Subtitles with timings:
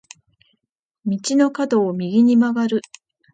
[1.05, 2.81] 道の角を右に曲がる。